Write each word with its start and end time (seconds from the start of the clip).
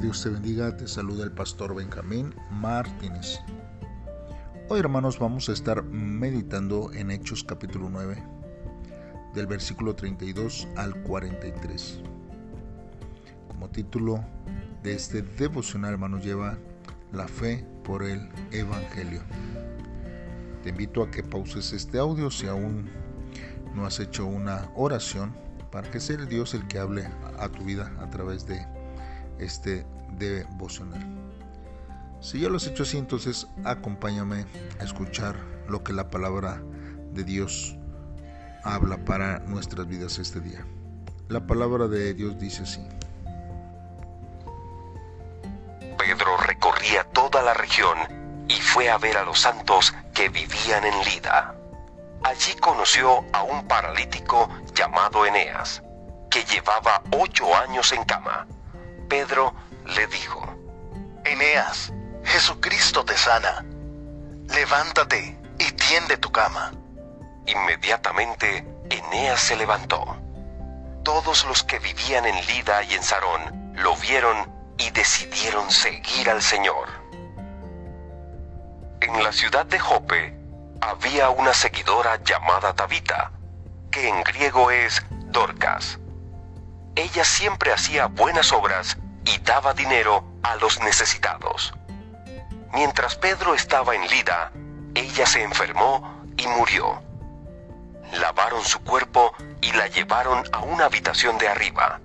Dios 0.00 0.22
te 0.22 0.28
bendiga, 0.28 0.76
te 0.76 0.86
saluda 0.86 1.24
el 1.24 1.32
pastor 1.32 1.74
Benjamín 1.74 2.32
Martínez. 2.52 3.40
Hoy 4.68 4.78
hermanos 4.78 5.18
vamos 5.18 5.48
a 5.48 5.52
estar 5.52 5.82
meditando 5.82 6.92
en 6.92 7.10
Hechos 7.10 7.42
capítulo 7.42 7.88
9, 7.90 8.22
del 9.34 9.48
versículo 9.48 9.96
32 9.96 10.68
al 10.76 10.94
43. 11.02 12.00
Como 13.48 13.70
título 13.70 14.24
de 14.84 14.94
este 14.94 15.22
devocional 15.22 15.94
hermanos 15.94 16.24
lleva 16.24 16.56
La 17.10 17.26
fe 17.26 17.66
por 17.82 18.04
el 18.04 18.28
Evangelio. 18.52 19.22
Te 20.62 20.70
invito 20.70 21.02
a 21.02 21.10
que 21.10 21.24
pauses 21.24 21.72
este 21.72 21.98
audio 21.98 22.30
si 22.30 22.46
aún 22.46 22.88
no 23.74 23.84
has 23.84 23.98
hecho 23.98 24.26
una 24.26 24.70
oración 24.76 25.34
para 25.72 25.90
que 25.90 25.98
sea 25.98 26.18
el 26.18 26.28
Dios 26.28 26.54
el 26.54 26.68
que 26.68 26.78
hable 26.78 27.10
a 27.36 27.48
tu 27.48 27.64
vida 27.64 27.92
a 28.00 28.08
través 28.10 28.46
de 28.46 28.77
este 29.38 29.86
devocional. 30.12 31.04
Si 32.20 32.40
ya 32.40 32.48
lo 32.48 32.56
has 32.56 32.66
hecho 32.66 32.82
así, 32.82 32.98
entonces 32.98 33.46
acompáñame 33.64 34.44
a 34.80 34.84
escuchar 34.84 35.36
lo 35.68 35.84
que 35.84 35.92
la 35.92 36.10
palabra 36.10 36.60
de 37.12 37.24
Dios 37.24 37.76
habla 38.64 38.96
para 39.04 39.38
nuestras 39.40 39.86
vidas 39.86 40.18
este 40.18 40.40
día. 40.40 40.64
La 41.28 41.46
palabra 41.46 41.86
de 41.88 42.14
Dios 42.14 42.38
dice 42.38 42.62
así. 42.62 42.86
Pedro 45.96 46.36
recorría 46.38 47.04
toda 47.04 47.42
la 47.42 47.54
región 47.54 47.98
y 48.48 48.54
fue 48.54 48.90
a 48.90 48.98
ver 48.98 49.16
a 49.16 49.24
los 49.24 49.40
santos 49.40 49.94
que 50.14 50.28
vivían 50.28 50.84
en 50.84 50.98
Lida. 51.04 51.54
Allí 52.24 52.54
conoció 52.60 53.24
a 53.32 53.42
un 53.42 53.66
paralítico 53.68 54.48
llamado 54.74 55.24
Eneas, 55.26 55.82
que 56.30 56.44
llevaba 56.44 57.02
ocho 57.12 57.54
años 57.54 57.92
en 57.92 58.04
cama. 58.04 58.46
Pedro 59.08 59.54
le 59.96 60.06
dijo, 60.08 60.44
Eneas, 61.24 61.92
Jesucristo 62.24 63.04
te 63.04 63.16
sana. 63.16 63.64
Levántate 64.54 65.38
y 65.58 65.72
tiende 65.72 66.18
tu 66.18 66.30
cama. 66.30 66.72
Inmediatamente 67.46 68.66
Eneas 68.90 69.40
se 69.40 69.56
levantó. 69.56 70.16
Todos 71.04 71.46
los 71.46 71.62
que 71.64 71.78
vivían 71.78 72.26
en 72.26 72.36
Lida 72.46 72.82
y 72.84 72.94
en 72.94 73.02
Sarón 73.02 73.72
lo 73.76 73.96
vieron 73.96 74.52
y 74.76 74.90
decidieron 74.90 75.70
seguir 75.70 76.28
al 76.28 76.42
Señor. 76.42 76.88
En 79.00 79.22
la 79.22 79.32
ciudad 79.32 79.64
de 79.64 79.78
Jope 79.78 80.36
había 80.82 81.30
una 81.30 81.54
seguidora 81.54 82.22
llamada 82.22 82.74
Tabita, 82.74 83.30
que 83.90 84.06
en 84.06 84.22
griego 84.22 84.70
es 84.70 85.02
Dorcas. 85.10 85.98
Ella 86.98 87.22
siempre 87.22 87.72
hacía 87.72 88.06
buenas 88.06 88.52
obras 88.52 88.98
y 89.24 89.38
daba 89.38 89.72
dinero 89.72 90.24
a 90.42 90.56
los 90.56 90.80
necesitados. 90.80 91.72
Mientras 92.72 93.14
Pedro 93.14 93.54
estaba 93.54 93.94
en 93.94 94.04
Lida, 94.08 94.50
ella 94.96 95.24
se 95.24 95.44
enfermó 95.44 96.24
y 96.36 96.48
murió. 96.48 97.00
Lavaron 98.14 98.64
su 98.64 98.80
cuerpo 98.80 99.32
y 99.60 99.70
la 99.74 99.86
llevaron 99.86 100.42
a 100.50 100.58
una 100.58 100.86
habitación 100.86 101.38
de 101.38 101.46
arriba. 101.46 102.00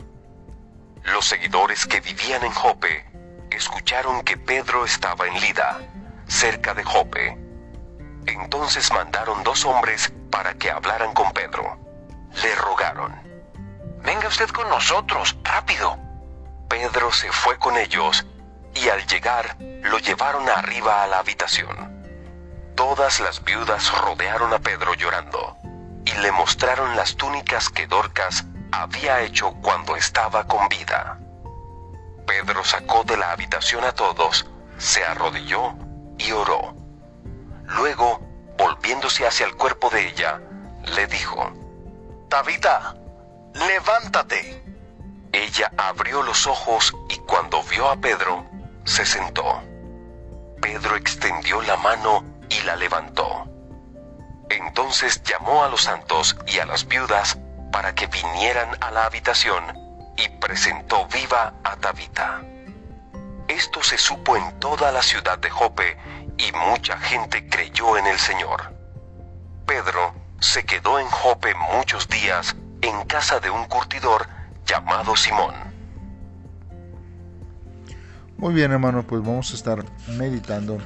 Los 1.05 1.25
seguidores 1.25 1.87
que 1.87 1.99
vivían 1.99 2.43
en 2.43 2.53
Jope 2.53 3.03
escucharon 3.49 4.21
que 4.21 4.37
Pedro 4.37 4.85
estaba 4.85 5.25
en 5.25 5.41
Lida, 5.41 5.79
cerca 6.27 6.75
de 6.75 6.83
Jope. 6.83 7.35
Entonces 8.27 8.91
mandaron 8.91 9.43
dos 9.43 9.65
hombres 9.65 10.13
para 10.29 10.53
que 10.53 10.69
hablaran 10.69 11.15
con 11.15 11.33
Pedro. 11.33 11.79
Le 12.43 12.53
rogaron. 12.53 13.22
Venga 14.03 14.27
usted 14.27 14.49
con 14.49 14.67
nosotros, 14.69 15.37
rápido. 15.43 15.97
Pedro 16.67 17.11
se 17.11 17.31
fue 17.31 17.57
con 17.57 17.77
ellos 17.77 18.25
y 18.75 18.89
al 18.89 19.05
llegar 19.07 19.55
lo 19.59 19.97
llevaron 19.99 20.49
arriba 20.49 21.03
a 21.03 21.07
la 21.07 21.19
habitación. 21.19 22.03
Todas 22.75 23.19
las 23.21 23.43
viudas 23.43 23.91
rodearon 24.01 24.53
a 24.53 24.59
Pedro 24.59 24.93
llorando 24.95 25.55
y 26.05 26.11
le 26.21 26.31
mostraron 26.31 26.95
las 26.95 27.15
túnicas 27.15 27.69
que 27.69 27.87
Dorcas 27.87 28.43
había 28.71 29.21
hecho 29.21 29.53
cuando 29.61 29.95
estaba 29.95 30.47
con 30.47 30.67
vida. 30.67 31.19
Pedro 32.25 32.63
sacó 32.63 33.03
de 33.03 33.15
la 33.15 33.31
habitación 33.31 33.83
a 33.83 33.93
todos, 33.93 34.45
se 34.77 35.05
arrodilló 35.05 35.75
y 36.17 36.31
oró. 36.31 36.75
Luego, 37.65 38.19
volviéndose 38.57 39.25
hacia 39.25 39.45
el 39.45 39.55
cuerpo 39.55 39.89
de 39.89 40.09
ella, 40.09 40.41
le 40.95 41.07
dijo, 41.07 41.53
Tabita, 42.29 42.95
levántate. 43.53 44.63
Ella 45.31 45.71
abrió 45.77 46.21
los 46.23 46.47
ojos 46.47 46.93
y 47.09 47.17
cuando 47.19 47.63
vio 47.63 47.89
a 47.89 47.95
Pedro, 47.95 48.45
se 48.85 49.05
sentó. 49.05 49.61
Pedro 50.61 50.95
extendió 50.95 51.61
la 51.61 51.77
mano 51.77 52.23
y 52.49 52.61
la 52.61 52.75
levantó. 52.75 53.47
Entonces 54.49 55.23
llamó 55.23 55.63
a 55.63 55.69
los 55.69 55.83
santos 55.83 56.37
y 56.45 56.59
a 56.59 56.65
las 56.65 56.87
viudas 56.87 57.37
para 57.71 57.95
que 57.95 58.07
vinieran 58.07 58.77
a 58.81 58.91
la 58.91 59.05
habitación 59.05 59.63
y 60.17 60.29
presentó 60.39 61.07
viva 61.07 61.53
a 61.63 61.75
Tabita. 61.77 62.41
Esto 63.47 63.81
se 63.81 63.97
supo 63.97 64.37
en 64.37 64.59
toda 64.59 64.91
la 64.91 65.01
ciudad 65.01 65.37
de 65.39 65.49
Jope 65.49 65.97
y 66.37 66.51
mucha 66.51 66.97
gente 66.99 67.47
creyó 67.49 67.97
en 67.97 68.07
el 68.07 68.19
Señor. 68.19 68.73
Pedro 69.65 70.13
se 70.39 70.65
quedó 70.65 70.99
en 70.99 71.07
Jope 71.07 71.53
muchos 71.55 72.07
días 72.07 72.55
en 72.83 73.05
casa 73.07 73.39
de 73.39 73.49
un 73.49 73.63
curtidor 73.65 74.27
llamado 74.65 75.15
Simón. 75.15 75.55
Muy 78.37 78.53
bien 78.53 78.71
hermanos, 78.71 79.05
pues 79.05 79.21
vamos 79.21 79.51
a 79.51 79.55
estar 79.55 79.85
meditando 80.17 80.77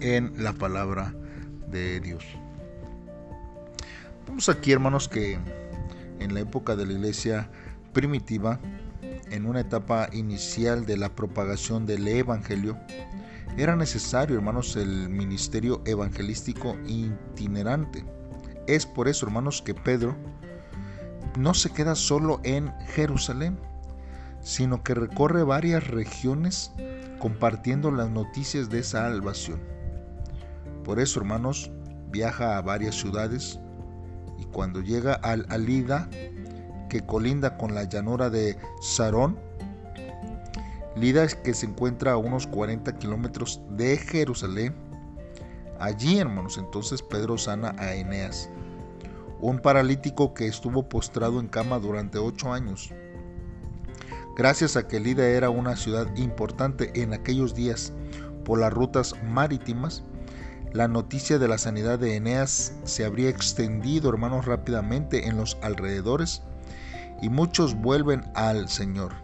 en 0.00 0.42
la 0.42 0.52
palabra 0.52 1.14
de 1.68 2.00
Dios. 2.00 2.24
Vemos 4.26 4.48
aquí 4.48 4.72
hermanos 4.72 5.08
que 5.08 5.38
en 6.18 6.34
la 6.34 6.40
época 6.40 6.74
de 6.74 6.84
la 6.84 6.94
iglesia 6.94 7.48
primitiva, 7.92 8.58
en 9.30 9.46
una 9.46 9.60
etapa 9.60 10.08
inicial 10.12 10.84
de 10.84 10.96
la 10.96 11.10
propagación 11.10 11.86
del 11.86 12.08
Evangelio, 12.08 12.76
era 13.56 13.76
necesario, 13.76 14.36
hermanos, 14.36 14.74
el 14.74 15.08
ministerio 15.08 15.80
evangelístico 15.84 16.76
itinerante. 16.86 18.04
Es 18.66 18.84
por 18.84 19.06
eso, 19.06 19.26
hermanos, 19.26 19.62
que 19.62 19.74
Pedro 19.74 20.16
no 21.38 21.54
se 21.54 21.70
queda 21.70 21.94
solo 21.94 22.40
en 22.42 22.72
Jerusalén, 22.88 23.58
sino 24.40 24.82
que 24.82 24.94
recorre 24.94 25.42
varias 25.42 25.86
regiones 25.86 26.72
compartiendo 27.18 27.90
las 27.90 28.10
noticias 28.10 28.68
de 28.68 28.82
salvación. 28.82 29.60
Por 30.84 31.00
eso, 31.00 31.20
hermanos, 31.20 31.70
viaja 32.10 32.56
a 32.56 32.62
varias 32.62 32.94
ciudades 32.96 33.58
y 34.38 34.44
cuando 34.46 34.80
llega 34.80 35.14
al 35.14 35.46
Alida, 35.48 36.08
que 36.88 37.04
colinda 37.04 37.56
con 37.56 37.74
la 37.74 37.84
llanura 37.84 38.30
de 38.30 38.56
Sarón, 38.80 39.38
Lida 40.96 41.28
que 41.28 41.54
se 41.54 41.66
encuentra 41.66 42.12
a 42.12 42.16
unos 42.16 42.48
40 42.48 42.98
kilómetros 42.98 43.60
de 43.70 43.96
Jerusalén. 43.98 44.74
Allí, 45.78 46.18
hermanos, 46.18 46.58
entonces 46.58 47.02
Pedro 47.02 47.38
sana 47.38 47.72
a 47.78 47.94
Eneas, 47.94 48.50
un 49.40 49.58
paralítico 49.60 50.34
que 50.34 50.46
estuvo 50.46 50.88
postrado 50.88 51.40
en 51.40 51.48
cama 51.48 51.78
durante 51.78 52.18
ocho 52.18 52.52
años. 52.52 52.92
Gracias 54.36 54.76
a 54.76 54.86
que 54.86 55.00
Lida 55.00 55.26
era 55.26 55.50
una 55.50 55.76
ciudad 55.76 56.14
importante 56.16 57.02
en 57.02 57.12
aquellos 57.12 57.54
días 57.54 57.92
por 58.44 58.60
las 58.60 58.72
rutas 58.72 59.14
marítimas, 59.24 60.04
la 60.72 60.86
noticia 60.86 61.38
de 61.38 61.48
la 61.48 61.56
sanidad 61.56 61.98
de 61.98 62.16
Eneas 62.16 62.74
se 62.84 63.06
habría 63.06 63.30
extendido, 63.30 64.10
hermanos, 64.10 64.44
rápidamente 64.44 65.26
en 65.26 65.38
los 65.38 65.56
alrededores 65.62 66.42
y 67.22 67.30
muchos 67.30 67.74
vuelven 67.74 68.24
al 68.34 68.68
Señor. 68.68 69.14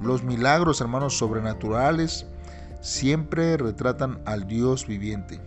Los 0.00 0.22
milagros, 0.22 0.80
hermanos, 0.80 1.18
sobrenaturales 1.18 2.26
siempre 2.80 3.58
retratan 3.58 4.22
al 4.24 4.46
Dios 4.46 4.86
viviente 4.86 5.40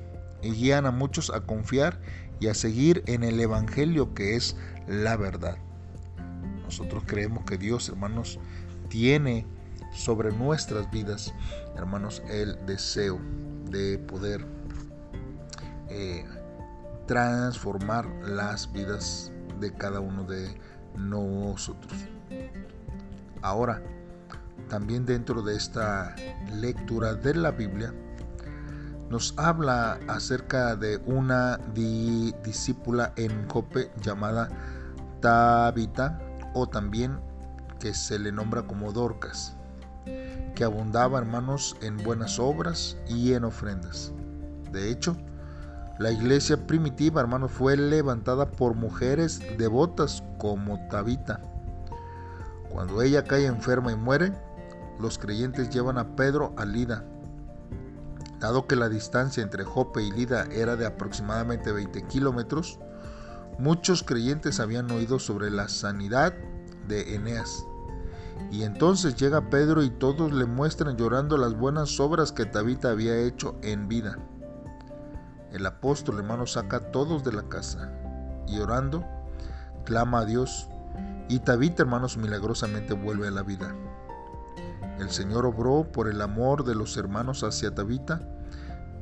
y 0.43 0.51
guían 0.51 0.85
a 0.85 0.91
muchos 0.91 1.31
a 1.31 1.41
confiar 1.41 1.99
y 2.43 2.49
a 2.49 2.53
seguir 2.53 3.03
en 3.07 3.23
el 3.23 3.39
Evangelio 3.39 4.13
que 4.13 4.35
es 4.35 4.57
la 4.85 5.15
verdad. 5.15 5.55
Nosotros 6.61 7.03
creemos 7.07 7.45
que 7.45 7.57
Dios, 7.57 7.87
hermanos, 7.87 8.37
tiene 8.89 9.47
sobre 9.93 10.33
nuestras 10.33 10.91
vidas, 10.91 11.33
hermanos, 11.77 12.21
el 12.29 12.57
deseo 12.65 13.17
de 13.71 13.97
poder 13.97 14.45
eh, 15.87 16.25
transformar 17.07 18.09
las 18.27 18.69
vidas 18.73 19.31
de 19.61 19.71
cada 19.71 20.01
uno 20.01 20.25
de 20.25 20.53
nosotros. 20.97 21.93
Ahora, 23.41 23.81
también 24.67 25.05
dentro 25.05 25.43
de 25.43 25.55
esta 25.55 26.13
lectura 26.51 27.13
de 27.13 27.35
la 27.35 27.51
Biblia, 27.51 27.93
nos 29.13 29.35
habla 29.37 29.99
acerca 30.07 30.75
de 30.75 30.97
una 31.05 31.59
discípula 32.43 33.13
en 33.15 33.47
Jope 33.47 33.91
llamada 34.01 34.49
Tabita 35.21 36.19
o 36.55 36.65
también 36.65 37.19
que 37.79 37.93
se 37.93 38.17
le 38.17 38.31
nombra 38.31 38.63
como 38.63 38.91
Dorcas. 38.91 39.55
que 40.55 40.63
abundaba, 40.63 41.19
hermanos, 41.19 41.75
en 41.81 41.97
buenas 41.97 42.39
obras 42.39 42.97
y 43.07 43.33
en 43.33 43.43
ofrendas. 43.43 44.11
De 44.71 44.89
hecho, 44.89 45.15
la 45.99 46.11
iglesia 46.11 46.65
primitiva, 46.65 47.21
hermanos, 47.21 47.51
fue 47.51 47.77
levantada 47.77 48.49
por 48.49 48.73
mujeres 48.73 49.41
devotas 49.59 50.23
como 50.39 50.87
Tabita. 50.89 51.39
Cuando 52.71 53.03
ella 53.03 53.23
cae 53.23 53.45
enferma 53.45 53.91
y 53.91 53.95
muere, 53.95 54.33
los 54.99 55.19
creyentes 55.19 55.69
llevan 55.69 55.99
a 55.99 56.15
Pedro 56.15 56.53
a 56.57 56.65
Lida. 56.65 57.03
Dado 58.43 58.67
que 58.67 58.75
la 58.75 58.89
distancia 58.89 59.41
entre 59.41 59.63
Jope 59.63 60.03
y 60.03 60.11
Lida 60.11 60.43
era 60.51 60.75
de 60.75 60.85
aproximadamente 60.85 61.71
20 61.71 62.07
kilómetros, 62.07 62.77
muchos 63.57 64.03
creyentes 64.03 64.59
habían 64.59 64.91
oído 64.91 65.17
sobre 65.17 65.49
la 65.49 65.69
sanidad 65.69 66.33
de 66.89 67.15
Eneas. 67.15 67.65
Y 68.51 68.63
entonces 68.63 69.15
llega 69.15 69.49
Pedro 69.49 69.81
y 69.81 69.91
todos 69.91 70.33
le 70.33 70.43
muestran 70.43 70.97
llorando 70.97 71.37
las 71.37 71.57
buenas 71.57 71.97
obras 72.01 72.33
que 72.33 72.45
Tabita 72.45 72.89
había 72.89 73.15
hecho 73.15 73.55
en 73.61 73.87
vida. 73.87 74.17
El 75.53 75.65
apóstol 75.65 76.17
hermano 76.17 76.45
saca 76.45 76.75
a 76.75 76.91
todos 76.91 77.23
de 77.23 77.31
la 77.31 77.47
casa 77.47 77.93
y 78.45 78.59
orando 78.59 79.05
clama 79.85 80.19
a 80.19 80.25
Dios 80.25 80.67
y 81.29 81.39
Tabita 81.39 81.83
hermanos 81.83 82.17
milagrosamente 82.17 82.93
vuelve 82.93 83.29
a 83.29 83.31
la 83.31 83.43
vida. 83.43 83.73
El 84.99 85.09
Señor 85.09 85.45
obró 85.45 85.91
por 85.91 86.09
el 86.09 86.21
amor 86.21 86.63
de 86.63 86.75
los 86.75 86.97
hermanos 86.97 87.43
hacia 87.43 87.73
Tabita 87.73 88.21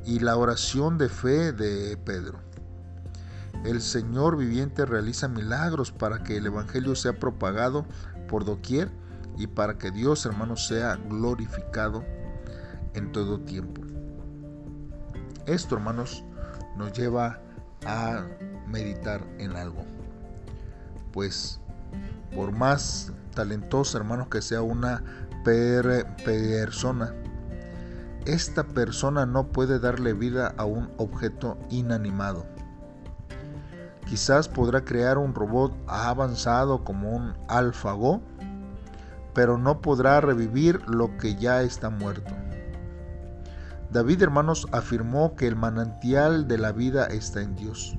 y 0.05 0.19
la 0.19 0.35
oración 0.37 0.97
de 0.97 1.09
fe 1.09 1.51
de 1.51 1.97
Pedro. 1.97 2.39
El 3.65 3.81
Señor 3.81 4.37
viviente 4.37 4.85
realiza 4.85 5.27
milagros 5.27 5.91
para 5.91 6.23
que 6.23 6.37
el 6.37 6.47
Evangelio 6.47 6.95
sea 6.95 7.19
propagado 7.19 7.85
por 8.27 8.45
doquier 8.45 8.89
y 9.37 9.47
para 9.47 9.77
que 9.77 9.91
Dios, 9.91 10.25
hermanos, 10.25 10.67
sea 10.67 10.95
glorificado 10.95 12.03
en 12.93 13.11
todo 13.11 13.39
tiempo. 13.39 13.81
Esto, 15.45 15.75
hermanos, 15.75 16.23
nos 16.77 16.93
lleva 16.93 17.39
a 17.85 18.25
meditar 18.67 19.23
en 19.37 19.55
algo. 19.55 19.83
Pues, 21.11 21.59
por 22.33 22.51
más 22.51 23.11
talentosa, 23.35 23.97
hermanos, 23.97 24.27
que 24.29 24.41
sea 24.41 24.61
una 24.61 25.03
persona, 25.43 27.13
esta 28.25 28.63
persona 28.63 29.25
no 29.25 29.47
puede 29.47 29.79
darle 29.79 30.13
vida 30.13 30.53
a 30.57 30.65
un 30.65 30.91
objeto 30.97 31.57
inanimado. 31.69 32.45
Quizás 34.05 34.47
podrá 34.47 34.83
crear 34.83 35.17
un 35.17 35.33
robot 35.33 35.73
avanzado 35.87 36.83
como 36.83 37.15
un 37.15 37.33
AlphaGo, 37.47 38.21
pero 39.33 39.57
no 39.57 39.81
podrá 39.81 40.21
revivir 40.21 40.81
lo 40.87 41.17
que 41.17 41.35
ya 41.35 41.61
está 41.63 41.89
muerto. 41.89 42.33
David, 43.91 44.21
hermanos, 44.21 44.67
afirmó 44.71 45.35
que 45.35 45.47
el 45.47 45.55
manantial 45.55 46.47
de 46.47 46.57
la 46.57 46.71
vida 46.71 47.07
está 47.07 47.41
en 47.41 47.55
Dios. 47.55 47.97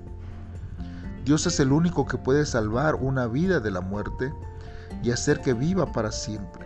Dios 1.25 1.47
es 1.47 1.61
el 1.61 1.73
único 1.73 2.07
que 2.07 2.19
puede 2.19 2.47
salvar 2.47 2.95
una 2.95 3.27
vida 3.27 3.61
de 3.61 3.71
la 3.71 3.81
muerte 3.81 4.33
y 5.03 5.11
hacer 5.11 5.41
que 5.41 5.55
viva 5.55 5.87
para 5.93 6.11
siempre. 6.11 6.62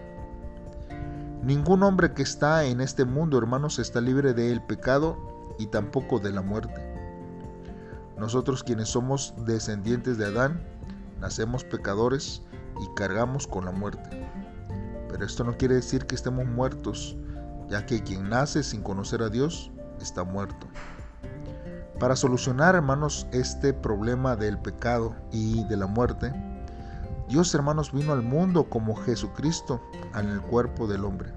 Ningún 1.46 1.84
hombre 1.84 2.12
que 2.12 2.25
está 2.25 2.64
en 2.64 2.81
este 2.81 3.04
mundo, 3.04 3.38
hermanos, 3.38 3.78
está 3.78 4.00
libre 4.00 4.34
del 4.34 4.60
pecado 4.60 5.16
y 5.60 5.66
tampoco 5.66 6.19
de 6.19 6.32
la 6.32 6.43
muerte. 6.43 6.75
Nosotros 8.19 8.64
quienes 8.64 8.88
somos 8.88 9.32
descendientes 9.46 10.19
de 10.19 10.26
Adán, 10.26 10.60
nacemos 11.20 11.62
pecadores 11.62 12.43
y 12.82 12.93
cargamos 12.96 13.46
con 13.46 13.64
la 13.64 13.70
muerte. 13.70 14.28
Pero 15.08 15.25
esto 15.25 15.44
no 15.44 15.56
quiere 15.56 15.76
decir 15.76 16.06
que 16.06 16.16
estemos 16.16 16.46
muertos, 16.46 17.16
ya 17.69 17.87
que 17.87 18.02
quien 18.02 18.28
nace 18.28 18.64
sin 18.64 18.82
conocer 18.82 19.22
a 19.22 19.28
Dios 19.28 19.70
está 20.00 20.25
muerto. 20.25 20.66
Para 22.00 22.16
solucionar, 22.16 22.75
hermanos, 22.75 23.28
este 23.31 23.72
problema 23.72 24.34
del 24.34 24.58
pecado 24.58 25.14
y 25.31 25.62
de 25.69 25.76
la 25.76 25.87
muerte, 25.87 26.32
Dios, 27.28 27.52
hermanos, 27.55 27.93
vino 27.93 28.12
al 28.12 28.23
mundo 28.23 28.69
como 28.70 28.94
Jesucristo 28.94 29.81
en 30.14 30.28
el 30.28 30.40
cuerpo 30.40 30.87
del 30.87 31.05
hombre. 31.05 31.32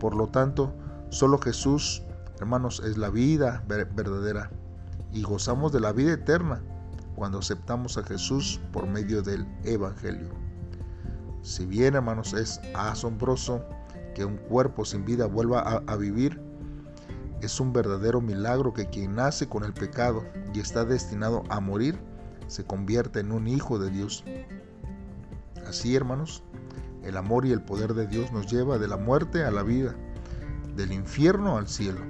Por 0.00 0.16
lo 0.16 0.26
tanto, 0.26 0.74
solo 1.10 1.38
Jesús, 1.38 2.02
hermanos, 2.40 2.82
es 2.84 2.98
la 2.98 3.08
vida 3.08 3.62
verdadera 3.68 4.50
y 5.12 5.22
gozamos 5.22 5.72
de 5.72 5.80
la 5.80 5.92
vida 5.92 6.14
eterna 6.14 6.62
cuando 7.14 7.38
aceptamos 7.38 7.98
a 7.98 8.02
Jesús 8.02 8.60
por 8.72 8.86
medio 8.88 9.22
del 9.22 9.46
Evangelio. 9.64 10.30
Si 11.42 11.66
bien, 11.66 11.94
hermanos, 11.94 12.32
es 12.32 12.60
asombroso 12.74 13.64
que 14.14 14.24
un 14.24 14.36
cuerpo 14.36 14.84
sin 14.84 15.04
vida 15.04 15.26
vuelva 15.26 15.60
a, 15.60 15.96
vivir, 15.96 16.40
es 17.40 17.60
un 17.60 17.72
verdadero 17.72 18.20
milagro 18.20 18.72
que 18.72 18.88
quien 18.88 19.16
nace 19.16 19.48
con 19.48 19.64
el 19.64 19.72
pecado 19.72 20.24
y 20.54 20.60
está 20.60 20.84
destinado 20.84 21.42
a 21.48 21.60
morir, 21.60 21.98
se 22.46 22.64
convierte 22.64 23.20
en 23.20 23.32
un 23.32 23.46
hijo 23.48 23.78
de 23.78 23.90
Dios. 23.90 24.24
Así, 25.72 25.96
hermanos, 25.96 26.42
el 27.02 27.16
amor 27.16 27.46
y 27.46 27.50
el 27.50 27.62
poder 27.62 27.94
de 27.94 28.06
Dios 28.06 28.30
nos 28.30 28.46
lleva 28.46 28.76
de 28.76 28.86
la 28.86 28.98
muerte 28.98 29.42
a 29.42 29.50
la 29.50 29.62
vida, 29.62 29.94
del 30.76 30.92
infierno 30.92 31.56
al 31.56 31.66
cielo. 31.66 32.00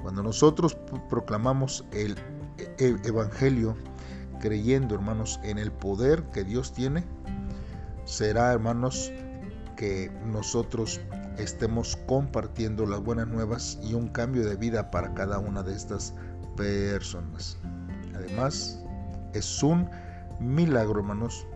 Cuando 0.00 0.22
nosotros 0.22 0.74
proclamamos 1.10 1.84
el 1.92 2.16
e-, 2.78 2.96
Evangelio, 3.04 3.76
creyendo, 4.40 4.94
hermanos, 4.94 5.38
en 5.42 5.58
el 5.58 5.72
poder 5.72 6.22
que 6.30 6.42
Dios 6.42 6.72
tiene, 6.72 7.04
será, 8.06 8.50
hermanos, 8.50 9.12
que 9.76 10.10
nosotros 10.24 11.02
estemos 11.36 11.98
compartiendo 12.06 12.86
las 12.86 13.00
buenas 13.02 13.28
nuevas 13.28 13.78
y 13.82 13.92
un 13.92 14.08
cambio 14.08 14.42
de 14.42 14.56
vida 14.56 14.90
para 14.90 15.12
cada 15.12 15.38
una 15.38 15.62
de 15.62 15.74
estas 15.74 16.14
personas. 16.56 17.58
Además, 18.14 18.82
es 19.34 19.62
un 19.62 19.86
milagro, 20.40 21.00
hermanos, 21.00 21.46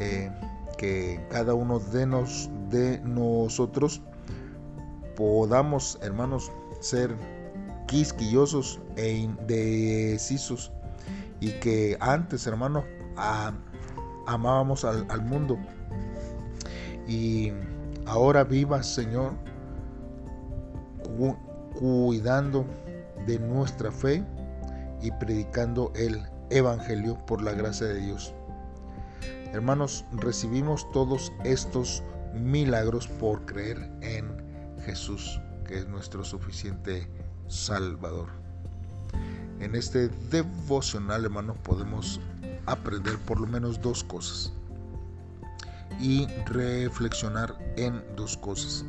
eh, 0.00 0.30
que 0.78 1.24
cada 1.30 1.54
uno 1.54 1.78
de, 1.78 2.06
nos, 2.06 2.50
de 2.70 2.98
nosotros 3.00 4.02
podamos, 5.16 5.98
hermanos, 6.02 6.50
ser 6.80 7.14
quisquillosos 7.86 8.80
e 8.96 9.10
indecisos 9.10 10.72
y 11.40 11.50
que 11.60 11.96
antes, 12.00 12.46
hermanos, 12.46 12.84
amábamos 14.26 14.84
al, 14.84 15.22
mundo. 15.22 15.58
Y 17.06 17.52
ahora 18.06 18.44
viva, 18.44 18.82
Señor, 18.82 19.32
cuidando 21.78 22.64
de 23.26 23.38
nuestra 23.38 23.92
fe 23.92 24.24
y 25.02 25.10
predicando 25.12 25.92
el 25.96 26.22
Evangelio 26.50 27.18
por 27.26 27.42
la 27.42 27.52
gracia 27.52 27.86
de 27.86 28.00
Dios. 28.00 28.34
Hermanos, 29.54 30.04
recibimos 30.10 30.90
todos 30.90 31.32
estos 31.44 32.02
milagros 32.34 33.06
por 33.06 33.46
creer 33.46 33.88
en 34.00 34.26
Jesús, 34.84 35.40
que 35.64 35.78
es 35.78 35.86
nuestro 35.86 36.24
suficiente 36.24 37.08
Salvador. 37.46 38.30
En 39.60 39.76
este 39.76 40.08
devocional, 40.08 41.24
hermanos, 41.24 41.56
podemos 41.62 42.20
aprender 42.66 43.16
por 43.18 43.38
lo 43.38 43.46
menos 43.46 43.80
dos 43.80 44.02
cosas 44.02 44.52
y 46.00 46.26
reflexionar 46.46 47.56
en 47.76 48.02
dos 48.16 48.36
cosas. 48.36 48.84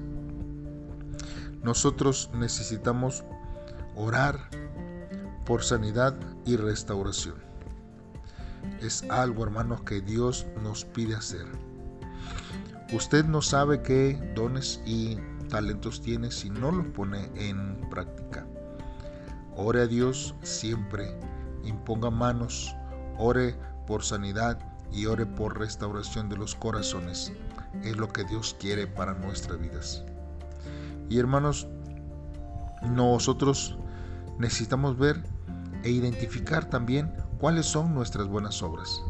Nosotros 1.62 2.32
necesitamos 2.34 3.24
orar 3.96 4.50
por 5.46 5.64
sanidad 5.64 6.16
y 6.44 6.56
restauración. 6.56 7.36
Es 8.82 9.04
algo, 9.10 9.44
hermanos, 9.44 9.82
que 9.82 10.02
Dios 10.02 10.46
nos 10.62 10.86
pide 10.86 11.16
hacer. 11.16 11.46
Usted 12.94 13.26
no 13.26 13.42
sabe 13.42 13.82
qué 13.82 14.20
dones 14.36 14.82
y 14.86 15.18
talentos 15.50 16.02
tiene 16.02 16.32
si 16.32 16.50
no 16.50 16.72
los 16.72 16.86
pone 16.88 17.30
en 17.36 17.80
práctica. 17.90 18.46
Ore 19.56 19.82
a 19.82 19.88
Dios 19.88 20.36
siempre, 20.44 21.18
imponga 21.64 22.10
manos 22.10 22.76
Ore 23.18 23.56
por 23.88 24.04
sanidad 24.04 24.60
y 24.92 25.06
ore 25.06 25.26
por 25.26 25.58
restauración 25.58 26.30
de 26.30 26.38
los 26.38 26.56
corazones. 26.56 27.32
Es 27.84 27.96
lo 27.96 28.10
que 28.10 28.24
Dios 28.26 28.56
quiere 28.60 28.88
para 28.88 29.14
nuestras 29.14 29.60
vidas. 29.60 30.04
Y 31.10 31.18
hermanos, 31.20 31.68
nosotros 32.84 33.78
necesitamos 34.38 34.98
ver 34.98 35.24
e 35.84 35.92
identificar 35.92 36.70
también 36.70 37.14
cuáles 37.40 37.66
son 37.66 37.94
nuestras 37.94 38.28
buenas 38.28 38.62
obras. 38.62 39.04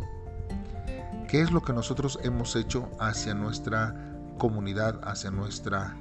¿Qué 1.27 1.41
es 1.41 1.51
lo 1.51 1.61
que 1.61 1.73
nosotros 1.73 2.19
hemos 2.23 2.55
hecho 2.55 2.89
hacia 2.99 3.33
nuestra 3.33 3.95
comunidad, 4.37 4.99
hacia 5.03 5.31
nuestra 5.31 5.97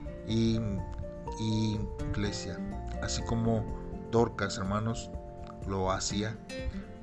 iglesia? 1.39 2.59
Así 3.03 3.23
como 3.23 3.65
Dorcas, 4.11 4.59
hermanos, 4.59 5.11
lo 5.67 5.91
hacía 5.91 6.37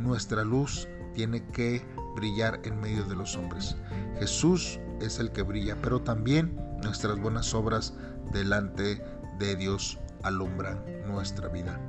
nuestra 0.01 0.43
luz 0.43 0.87
tiene 1.13 1.43
que 1.47 1.85
brillar 2.15 2.59
en 2.63 2.79
medio 2.79 3.03
de 3.05 3.15
los 3.15 3.35
hombres. 3.35 3.75
Jesús 4.19 4.79
es 4.99 5.19
el 5.19 5.31
que 5.31 5.43
brilla, 5.43 5.77
pero 5.81 6.01
también 6.01 6.55
nuestras 6.83 7.19
buenas 7.19 7.53
obras 7.53 7.93
delante 8.31 9.03
de 9.39 9.55
Dios 9.55 9.99
alumbran 10.23 10.83
nuestra 11.07 11.47
vida. 11.49 11.79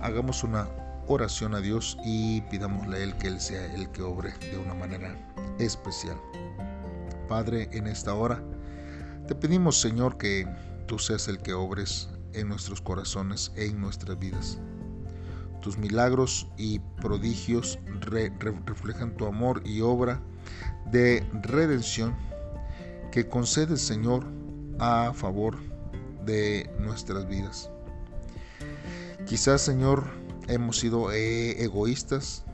Hagamos 0.00 0.42
una 0.44 0.66
oración 1.10 1.54
a 1.56 1.60
Dios 1.60 1.98
y 2.04 2.40
pidámosle 2.42 2.96
a 2.96 3.00
Él 3.00 3.16
que 3.16 3.26
Él 3.26 3.40
sea 3.40 3.74
el 3.74 3.90
que 3.90 4.02
obre 4.02 4.32
de 4.38 4.56
una 4.58 4.74
manera 4.74 5.16
especial. 5.58 6.16
Padre, 7.28 7.68
en 7.72 7.88
esta 7.88 8.14
hora 8.14 8.40
te 9.26 9.34
pedimos 9.34 9.80
Señor 9.80 10.18
que 10.18 10.46
tú 10.86 10.98
seas 11.00 11.26
el 11.26 11.38
que 11.38 11.52
obres 11.52 12.08
en 12.32 12.48
nuestros 12.48 12.80
corazones 12.80 13.50
e 13.56 13.66
en 13.66 13.80
nuestras 13.80 14.18
vidas. 14.20 14.58
Tus 15.60 15.76
milagros 15.78 16.46
y 16.56 16.78
prodigios 17.00 17.78
reflejan 18.66 19.16
tu 19.16 19.26
amor 19.26 19.62
y 19.64 19.80
obra 19.80 20.22
de 20.92 21.26
redención 21.42 22.14
que 23.10 23.28
concedes 23.28 23.80
Señor 23.80 24.24
a 24.78 25.12
favor 25.12 25.58
de 26.24 26.70
nuestras 26.78 27.28
vidas. 27.28 27.68
Quizás 29.26 29.60
Señor 29.60 30.19
hemos 30.50 30.78
sido 30.78 31.12
eh, 31.12 31.62
egoístas, 31.62 32.44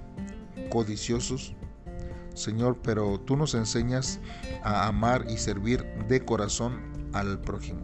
codiciosos, 0.70 1.54
Señor, 2.34 2.78
pero 2.82 3.18
tú 3.18 3.36
nos 3.36 3.54
enseñas 3.54 4.20
a 4.62 4.86
amar 4.86 5.24
y 5.30 5.38
servir 5.38 5.84
de 6.06 6.24
corazón 6.24 6.80
al 7.14 7.40
prójimo. 7.40 7.80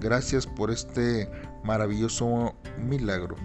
Gracias 0.00 0.46
por 0.46 0.70
este 0.70 1.30
maravilloso 1.64 2.54
milagro 2.78 3.36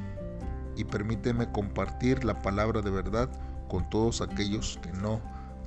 y 0.76 0.84
permíteme 0.84 1.52
compartir 1.52 2.24
la 2.24 2.42
palabra 2.42 2.82
de 2.82 2.90
verdad 2.90 3.30
con 3.70 3.88
todos 3.90 4.22
aquellos 4.22 4.80
que 4.82 4.92
no 4.94 5.22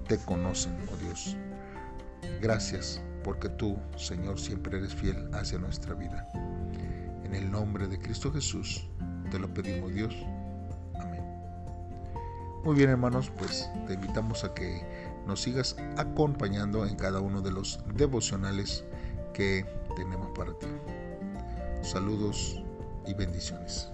te 0.09 0.19
conocen, 0.19 0.77
oh 0.93 0.97
Dios. 0.97 1.37
Gracias 2.43 3.01
porque 3.23 3.49
tú, 3.49 3.79
Señor, 3.97 4.39
siempre 4.41 4.79
eres 4.79 4.95
fiel 4.95 5.31
hacia 5.33 5.59
nuestra 5.59 5.95
vida. 5.95 6.29
En 7.25 7.35
el 7.35 7.51
nombre 7.51 7.87
de 7.87 7.99
Cristo 7.99 8.33
Jesús 8.33 8.89
te 9.35 9.41
lo 9.41 9.53
pedimos, 9.53 9.93
Dios. 9.93 10.15
Amén. 10.95 11.25
Muy 12.63 12.77
bien, 12.77 12.91
hermanos, 12.91 13.33
pues 13.37 13.69
te 13.89 13.95
invitamos 13.95 14.45
a 14.45 14.55
que 14.55 14.87
nos 15.27 15.43
sigas 15.43 15.75
acompañando 15.97 16.87
en 16.87 16.95
cada 16.95 17.19
uno 17.19 17.41
de 17.41 17.51
los 17.51 17.81
devocionales 17.97 18.85
que 19.33 19.67
tenemos 19.97 20.29
para 20.39 20.57
ti. 20.57 20.69
Saludos 21.83 22.63
y 23.09 23.15
bendiciones. 23.15 23.89